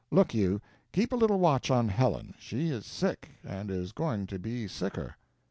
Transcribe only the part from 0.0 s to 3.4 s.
Look you! keep a little watch on Helen; she is sick,